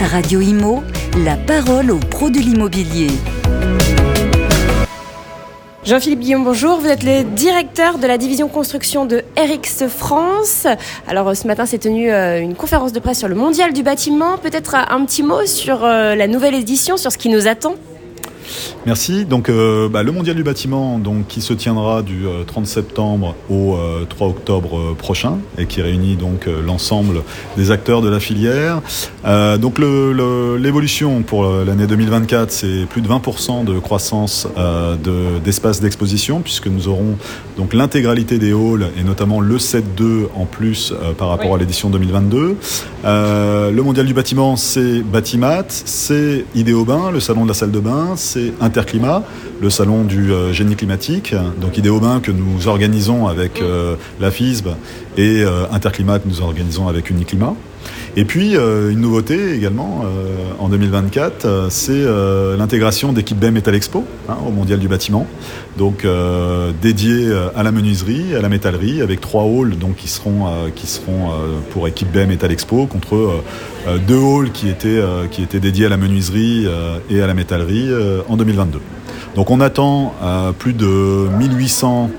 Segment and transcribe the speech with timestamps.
[0.00, 0.82] Radio Imo,
[1.24, 3.08] la parole aux pros de l'immobilier.
[5.84, 6.78] Jean-Philippe Guillaume, bonjour.
[6.78, 10.66] Vous êtes le directeur de la division construction de RX France.
[11.08, 14.36] Alors ce matin s'est tenue euh, une conférence de presse sur le mondial du bâtiment.
[14.38, 17.74] Peut-être un petit mot sur euh, la nouvelle édition, sur ce qui nous attend?
[18.86, 19.24] Merci.
[19.24, 23.34] Donc, euh, bah, le Mondial du bâtiment, donc, qui se tiendra du 30 euh, septembre
[23.50, 23.76] au
[24.08, 27.22] 3 euh, octobre prochain et qui réunit donc l'ensemble
[27.56, 28.80] des acteurs de la filière.
[29.58, 34.46] donc, l'évolution pour l'année 2024, c'est plus de 20% de croissance
[35.44, 37.16] d'espace d'exposition puisque nous aurons
[37.56, 42.56] donc l'intégralité des halls et notamment le 7.2 en plus par rapport à l'édition 2022.
[43.04, 48.14] le Mondial du bâtiment, c'est Batimat, c'est Idéobain, le salon de la salle de bain,
[48.16, 49.22] c'est Interclimat,
[49.60, 54.68] le salon du euh, génie climatique, donc Idéobain que nous organisons avec euh, la FISB
[55.16, 57.54] et euh, Interclimat que nous organisons avec Uniclimat.
[58.18, 60.04] Et puis, une nouveauté également
[60.58, 62.02] en 2024, c'est
[62.56, 65.26] l'intégration d'équipes BEM Metal Expo hein, au Mondial du bâtiment,
[65.76, 66.06] donc
[66.80, 71.30] dédié à la menuiserie, à la métallerie, avec trois halls donc, qui seront, qui seront
[71.70, 73.42] pour équipe BEM Metal Expo contre
[74.08, 76.66] deux halls qui étaient, qui étaient dédiés à la menuiserie
[77.10, 77.90] et à la métallerie
[78.30, 78.80] en 2022.
[79.34, 80.14] Donc on attend
[80.58, 82.10] plus de 1800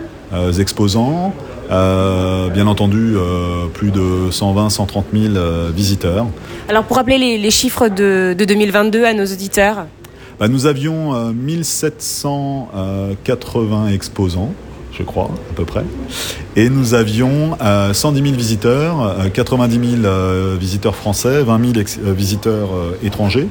[0.60, 1.34] exposants.
[1.70, 5.34] Euh, bien entendu, euh, plus de 120, 130 000
[5.76, 6.28] visiteurs.
[6.70, 9.86] Alors pour rappeler les, chiffres de, 2022 à nos auditeurs
[10.40, 14.54] bah, Nous avions 1780 exposants
[14.94, 15.84] je crois, à peu près.
[16.56, 17.56] Et nous avions
[17.94, 20.12] 110 000 visiteurs, 90 000
[20.60, 22.70] visiteurs français, 20 000 visiteurs
[23.04, 23.48] étrangers.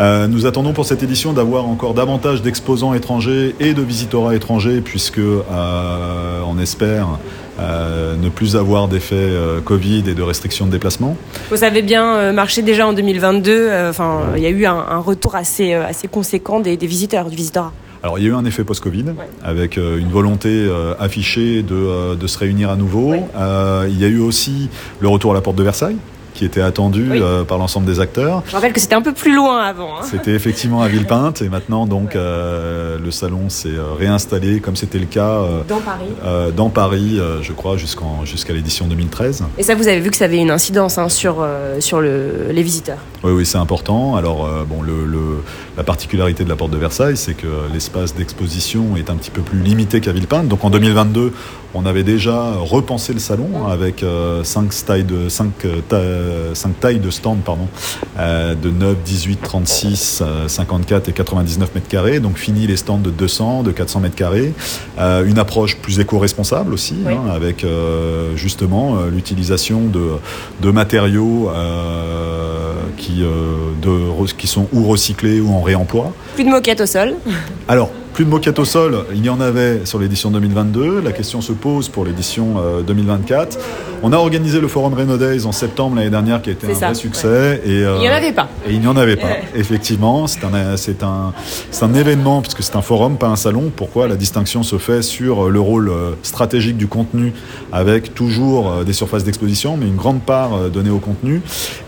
[0.00, 4.80] Euh, nous attendons pour cette édition d'avoir encore davantage d'exposants étrangers et de visiteurs étrangers,
[4.80, 7.18] puisque euh, on espère
[7.60, 9.30] euh, ne plus avoir d'effets
[9.64, 11.16] Covid et de restrictions de déplacement.
[11.50, 13.70] Vous avez bien marché déjà en 2022.
[13.88, 17.72] Enfin, il y a eu un, retour assez, assez conséquent des, visiteurs, du visitorat.
[18.02, 19.06] Alors il y a eu un effet post-Covid
[19.42, 23.14] avec une volonté affichée de, se réunir à nouveau.
[23.14, 24.68] il y a eu aussi
[25.00, 25.96] le retour à la porte de Versailles
[26.34, 28.42] qui était attendu euh, par l'ensemble des acteurs.
[28.46, 29.98] Je rappelle que c'était un peu plus loin avant.
[29.98, 30.02] Hein.
[30.10, 34.98] C'était effectivement à Villepinte et maintenant donc euh, le salon s'est euh, réinstallé comme c'était
[34.98, 36.52] le cas dans Paris.
[36.56, 39.44] dans Paris, je crois jusqu'en jusqu'à l'édition 2013.
[39.58, 41.46] Et ça, vous avez vu que ça avait une incidence hein, sur
[41.78, 42.98] sur le, les visiteurs.
[43.22, 44.16] Oui, oui, c'est important.
[44.16, 45.42] Alors bon, le, le,
[45.76, 49.42] la particularité de la porte de Versailles, c'est que l'espace d'exposition est un petit peu
[49.42, 50.48] plus limité qu'à Villepinte.
[50.48, 51.32] Donc en 2022,
[51.74, 54.04] on avait déjà repensé le salon avec
[54.42, 55.28] 5 tailles de
[56.54, 57.68] 5 5 tailles de stands pardon,
[58.18, 62.20] euh, de 9, 18, 36, 54 et 99 mètres carrés.
[62.20, 64.52] Donc fini les stands de 200, de 400 mètres carrés.
[64.98, 70.12] Euh, une approche plus éco-responsable aussi, hein, avec euh, justement l'utilisation de,
[70.60, 71.50] de matériaux
[72.96, 73.22] qui,
[73.82, 76.12] de, qui sont ou recyclés ou en réemploi.
[76.34, 77.14] Plus de moquettes au sol.
[77.68, 81.00] Alors, plus de moquettes au sol, il y en avait sur l'édition 2022.
[81.00, 82.56] La question se pose pour l'édition
[82.86, 83.58] 2024.
[84.06, 86.74] On a organisé le Forum Renault Days en septembre l'année dernière qui a été un
[86.74, 87.62] vrai succès.
[87.64, 88.50] Et, il n'y en avait pas.
[88.68, 90.26] Et il n'y en avait pas, effectivement.
[90.26, 91.32] C'est un, c'est un,
[91.70, 93.72] c'est un événement, puisque c'est un forum, pas un salon.
[93.74, 97.32] Pourquoi la distinction se fait sur le rôle euh, stratégique du contenu,
[97.72, 101.40] avec toujours euh, des surfaces d'exposition, mais une grande part euh, donnée au contenu.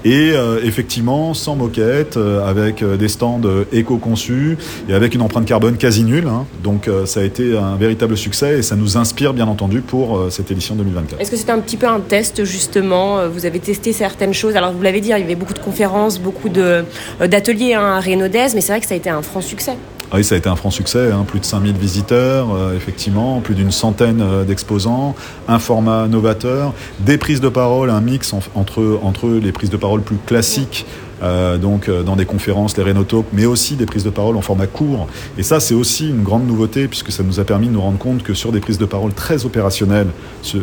[0.07, 3.41] Et effectivement, sans moquette, avec des stands
[3.73, 4.57] éco-conçus
[4.89, 6.29] et avec une empreinte carbone quasi nulle.
[6.29, 6.47] Hein.
[6.63, 10.51] Donc ça a été un véritable succès et ça nous inspire, bien entendu, pour cette
[10.53, 11.21] édition 2024.
[11.21, 14.57] Est-ce que c'était un petit peu un test justement euh, Vous avez testé certaines choses.
[14.57, 16.83] Alors vous l'avez dit, il y avait beaucoup de conférences, beaucoup euh,
[17.21, 19.77] d'ateliers hein, à Rénaudez, mais c'est vrai que ça a été un franc succès.
[20.11, 21.25] Ah oui, ça a été un franc succès, hein.
[21.27, 25.17] plus de 5000 visiteurs, euh, effectivement, plus d'une centaine d'exposants,
[25.49, 30.03] un format novateur, des prises de parole, un mix entre, entre les prises de parole
[30.03, 30.87] plus classiques
[31.23, 34.43] euh, donc euh, dans des conférences, les Renotalk, mais aussi des prises de parole en
[34.43, 35.07] format court.
[35.39, 37.99] Et ça, c'est aussi une grande nouveauté puisque ça nous a permis de nous rendre
[37.99, 40.09] compte que sur des prises de parole très opérationnelles,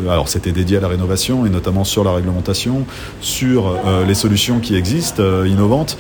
[0.09, 2.86] alors c'était dédié à la rénovation et notamment sur la réglementation,
[3.22, 5.97] sur euh, les solutions qui existent innovantes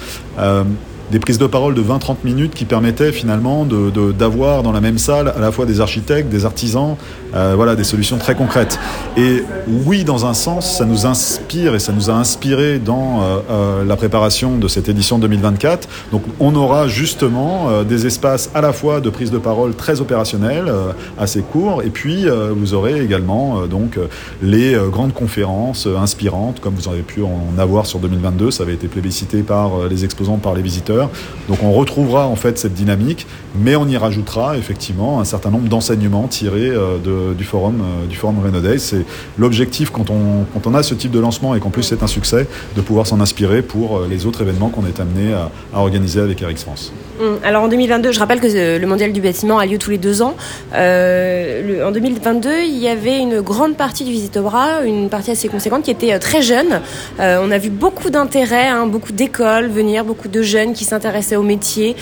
[1.11, 4.97] des prises de parole de 20-30 minutes qui permettaient finalement d'avoir de, dans la même
[4.97, 6.95] salle à la fois des architectes, des artisans,
[7.35, 8.79] euh, voilà, des solutions très concrètes.
[9.17, 9.43] Et
[9.85, 13.85] oui, dans un sens, ça nous inspire et ça nous a inspiré dans euh, euh,
[13.85, 15.87] la préparation de cette édition 2024.
[16.11, 20.71] Donc on aura justement des espaces à la fois de prise de parole très opérationnels,
[21.17, 22.25] assez courts, et puis
[22.55, 23.97] vous aurez également donc
[24.41, 28.51] les grandes conférences inspirantes, comme vous avez pu en avoir sur 2022.
[28.51, 31.09] Ça avait été plébiscité par les exposants, par les visiteurs acteurs.
[31.49, 35.67] Donc on retrouvera en fait cette dynamique, mais on y rajoutera effectivement un certain nombre
[35.67, 39.05] d'enseignements tirés de, du forum du forum Renault C'est
[39.37, 42.07] l'objectif quand on, quand on a ce type de lancement et qu'en plus c'est un
[42.07, 46.21] succès, de pouvoir s'en inspirer pour les autres événements qu'on est amené à, à organiser
[46.21, 46.93] avec Eric France.
[47.21, 49.97] Hum, alors en 2022, je rappelle que le mondial du bâtiment a lieu tous les
[49.97, 50.35] deux ans.
[50.73, 55.83] Euh, en 2022, il y avait une grande partie du Visitora, une partie assez conséquente,
[55.83, 56.81] qui était euh, très jeune.
[57.19, 61.35] Euh, on a vu beaucoup d'intérêt, hein, beaucoup d'écoles venir, beaucoup de jeunes qui s'intéressaient
[61.35, 61.95] au métier.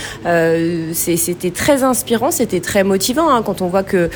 [0.94, 4.10] c'était très inspirant, c'était très motivant hein, quand on voit que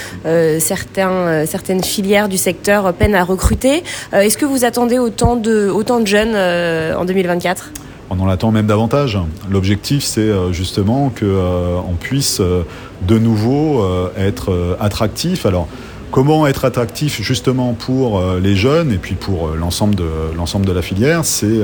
[0.60, 3.84] certains, certaines filières du secteur peinent à recruter.
[4.14, 7.72] Est-ce que vous attendez autant de, autant de jeunes en 2024
[8.10, 9.18] on en attend même davantage.
[9.50, 12.64] L'objectif, c'est euh, justement qu'on euh, puisse euh,
[13.08, 13.84] de nouveau
[14.18, 15.46] être attractif.
[15.46, 15.68] Alors,
[16.12, 20.82] comment être attractif justement pour les jeunes et puis pour l'ensemble de, l'ensemble de la
[20.82, 21.26] filière?
[21.26, 21.62] C'est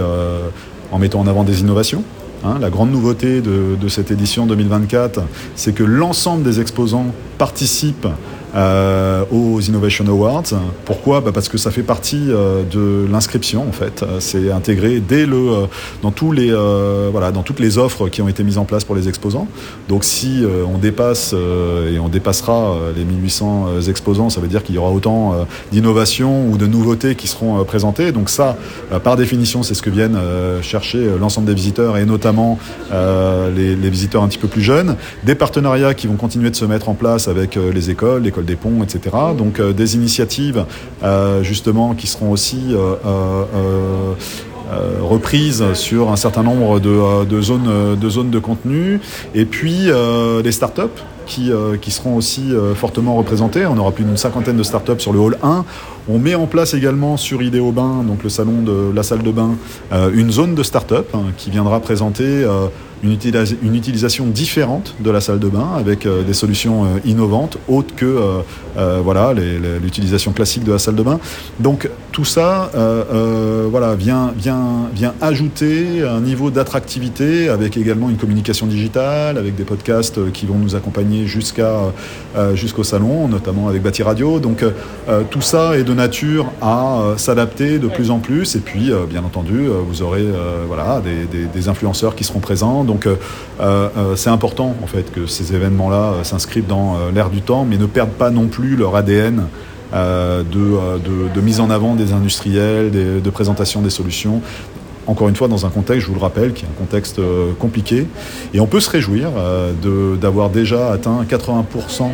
[0.92, 2.03] en mettant en avant des innovations.
[2.43, 2.57] Hein.
[2.59, 5.21] la grande nouveauté de, de cette édition 2024,
[5.55, 8.07] c'est que l'ensemble des exposants participent
[8.53, 10.44] euh, aux Innovation Awards.
[10.83, 11.21] Pourquoi?
[11.21, 14.03] Bah Parce que ça fait partie euh, de l'inscription en fait.
[14.19, 15.65] C'est intégré dès le euh,
[16.01, 16.51] dans tous les
[17.12, 19.48] voilà dans toutes les offres qui ont été mises en place pour les exposants.
[19.88, 24.77] Donc si on dépasse et on dépassera les 1800 exposants, ça veut dire qu'il y
[24.77, 28.12] aura autant d'innovations ou de nouveautés qui seront présentées.
[28.12, 28.57] Donc ça,
[29.03, 30.18] par définition, c'est ce que viennent
[30.62, 32.59] chercher l'ensemble des visiteurs et notamment
[32.92, 34.95] les, les visiteurs un petit peu plus jeunes.
[35.24, 38.55] Des partenariats qui vont continuer de se mettre en place avec les écoles, l'école des
[38.55, 39.15] ponts, etc.
[39.38, 40.65] Donc euh, des initiatives
[41.03, 44.13] euh, justement qui seront aussi euh,
[45.01, 49.01] reprises sur un certain nombre de, zones, de zones de contenu.
[49.35, 49.89] Et puis
[50.43, 51.51] les startups qui,
[51.81, 53.65] qui seront aussi fortement représentées.
[53.65, 55.65] On aura plus d'une cinquantaine de startups sur le hall 1.
[56.07, 59.31] On met en place également sur Idéo Bain, donc le salon de la salle de
[59.31, 59.57] bain,
[60.13, 62.45] une zone de start-up hein, qui viendra présenter
[63.03, 63.18] une,
[63.63, 67.95] une, utilisation différente de la salle de bain avec euh, des solutions euh, innovantes, autres
[67.95, 68.06] que
[68.77, 71.19] euh, voilà l'utilisation classique de la salle de bain.
[71.59, 72.71] Donc tout ça
[73.71, 79.63] voilà, vient, vient, vient ajouter un niveau d'attractivité avec également une communication digitale, avec des
[79.63, 81.92] podcasts qui vont nous accompagner jusqu'à
[82.53, 84.39] jusqu'au salon, notamment avec Bâti Radio.
[84.39, 84.63] Donc
[85.30, 88.56] tout ça est de nature à s'adapter de plus en plus.
[88.56, 90.25] Et puis, bien entendu, vous aurez
[90.68, 92.83] voilà, des, des, des influenceurs qui seront présents.
[92.91, 93.15] Donc euh,
[93.61, 97.77] euh, euh, c'est important en fait que ces événements-là s'inscrivent dans l'air du temps, mais
[97.77, 99.43] ne perdent pas non plus leur ADN.
[99.93, 104.41] de, mise en avant des industriels, de présentation des solutions.
[105.07, 107.19] Encore une fois, dans un contexte, je vous le rappelle, qui est un contexte
[107.59, 108.07] compliqué.
[108.53, 109.31] Et on peut se réjouir
[110.21, 112.09] d'avoir déjà atteint 80%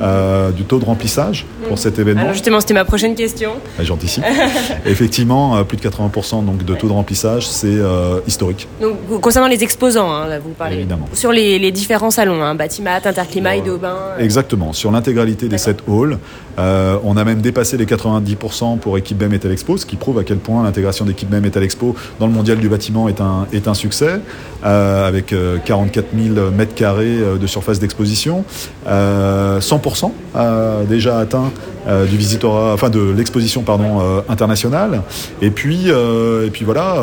[0.00, 2.20] euh, du taux de remplissage pour cet événement.
[2.20, 3.52] Alors justement, c'était ma prochaine question.
[3.78, 4.24] Ah, J'anticipe.
[4.86, 8.68] Effectivement, euh, plus de 80% donc, de taux de remplissage, c'est euh, historique.
[8.80, 10.76] Donc, concernant les exposants, hein, là, vous parlez.
[10.76, 11.08] Évidemment.
[11.14, 13.96] Sur les, différents salons, hein, Batimat, Interclimat, Idéaubin.
[14.18, 14.74] Exactement.
[14.74, 16.18] Sur l'intégralité des 7 halls,
[16.58, 20.24] on a même dépassé les 90% pour Équipe BEM Metal Expo, ce qui prouve à
[20.24, 23.66] quel point l'intégration d'Équipe BEM Metal Expo dans le mondial du bâtiment est un, est
[23.66, 24.20] un succès,
[24.62, 25.34] avec
[25.64, 28.44] 44 000 mètres carrés de surface d'exposition.
[28.86, 29.85] 100%
[30.34, 31.50] a déjà atteint
[31.88, 35.02] euh, du visitorat, enfin de l'exposition pardon euh, internationale.
[35.40, 36.96] Et puis euh, et puis voilà,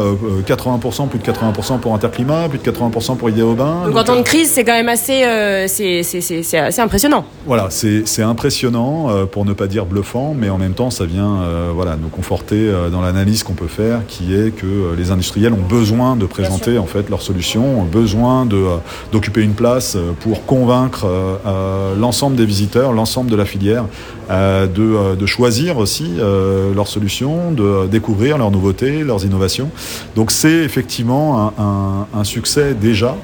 [0.46, 3.84] 80%, plus de 80% pour Interclimat, plus de 80% pour Idéobain.
[3.86, 5.24] Donc, en temps de crise, c'est quand même assez,
[5.68, 7.24] c'est assez impressionnant.
[7.46, 11.40] Voilà, c'est impressionnant pour ne pas dire bluffant, mais en même temps, ça vient
[11.74, 16.16] voilà nous conforter dans l'analyse qu'on peut faire, qui est que les industriels ont besoin
[16.18, 18.64] de présenter en fait leurs solutions, ont besoin de
[19.12, 21.08] d'occuper une place pour convaincre
[21.98, 23.86] l'ensemble des visiteurs, l'ensemble de la filière
[24.30, 29.70] euh, euh, de, choisir aussi euh, leurs solutions, de découvrir leurs nouveautés, leurs innovations.
[30.16, 31.54] Donc c'est effectivement
[32.14, 33.16] un, succès déjà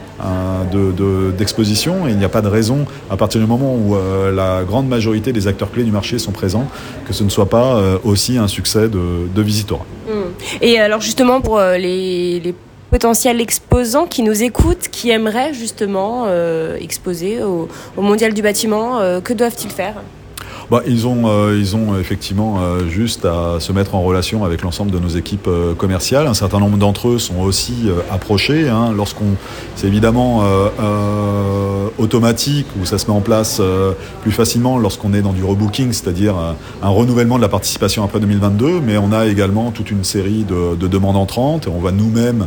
[1.37, 3.95] d'exposition et il n'y a pas de raison, à partir du moment où
[4.33, 6.67] la grande majorité des acteurs clés du marché sont présents,
[7.07, 9.85] que ce ne soit pas aussi un succès de, de Visitora.
[10.07, 10.11] Mmh.
[10.61, 12.53] Et alors justement pour les,
[12.89, 16.27] potentiels exposants qui nous écoutent, qui aimeraient justement
[16.79, 17.67] exposer au,
[17.97, 19.95] Mondial du bâtiment, que doivent-ils faire?
[20.69, 24.61] Bah, ils, ont, euh, ils ont effectivement euh, juste à se mettre en relation avec
[24.61, 26.27] l'ensemble de nos équipes euh, commerciales.
[26.27, 28.69] Un certain nombre d'entre eux sont aussi approchés.
[28.69, 29.35] Hein, Lorsqu'on,
[29.75, 30.43] c'est évidemment
[31.97, 33.61] automatique ou ça se met en place
[34.21, 36.35] plus facilement lorsqu'on est dans du rebooking, c'est-à-dire
[36.81, 38.81] un renouvellement de la participation après 2022.
[38.81, 42.45] Mais on a également toute une série de demandes entrantes et on va nous-mêmes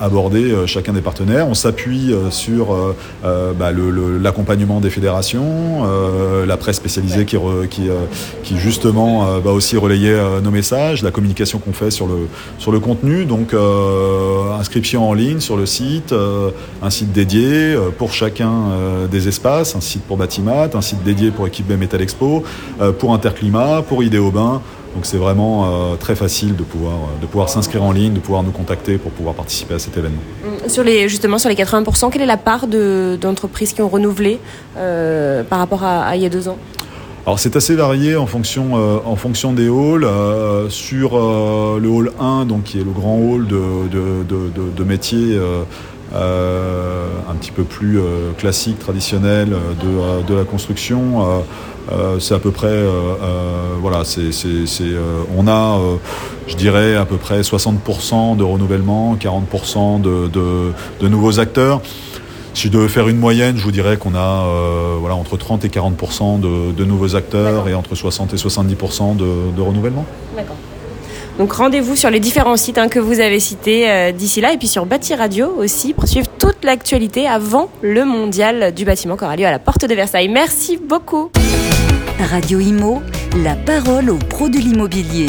[0.00, 1.48] aborder chacun des partenaires.
[1.48, 2.76] On s'appuie sur
[3.22, 3.70] bah,
[4.20, 5.84] l'accompagnement des fédérations,
[6.46, 7.36] la presse spécialisée qui,
[7.70, 7.88] qui,
[8.42, 12.80] qui justement va aussi relayer nos messages, la communication qu'on fait sur le, sur le
[12.80, 13.24] contenu.
[13.24, 13.54] Donc
[14.58, 16.14] inscription en ligne sur le site,
[16.82, 18.52] un site dédié pour chacun
[19.10, 22.42] des espaces, un site pour Batimat, un site dédié pour Équipe B Metal Expo,
[22.98, 24.60] pour Interclimat, pour Idéobain.
[24.94, 28.20] Donc c'est vraiment euh, très facile de pouvoir, euh, de pouvoir s'inscrire en ligne, de
[28.20, 30.20] pouvoir nous contacter pour pouvoir participer à cet événement.
[30.44, 34.38] Mm, sur les, justement, sur les 80%, quelle est la part d'entreprises qui ont renouvelé
[34.76, 36.58] euh, par rapport à, il y a deux ans?
[37.24, 40.08] Alors c'est assez varié en fonction, en fonction des halls.
[40.70, 45.38] sur le hall 1, donc qui est le grand hall de, de, de, de métier
[46.14, 48.00] un petit peu plus
[48.38, 51.44] classique, traditionnel de, de la construction,
[51.90, 52.90] euh, c'est à peu près, euh,
[53.22, 54.30] euh, voilà, c'est,
[55.36, 55.78] on a,
[56.46, 61.82] je dirais, à peu près 60% de renouvellement, 40% de, de, nouveaux acteurs.
[62.54, 64.44] Si je devais faire une moyenne, je vous dirais qu'on a
[65.00, 70.04] voilà, entre 30 et 40% de, nouveaux acteurs et entre 60 et 70% de, renouvellement.
[70.36, 70.56] D'accord.
[71.38, 74.68] Donc rendez-vous sur les différents sites hein, que vous avez cités d'ici là et puis
[74.68, 79.36] sur Bâti Radio aussi pour suivre toute l'actualité avant le mondial du bâtiment qui aura
[79.36, 80.28] lieu à la porte de Versailles.
[80.28, 81.30] Merci beaucoup.
[82.30, 83.02] Radio Imo,
[83.42, 85.26] la parole aux pros de l'immobilier.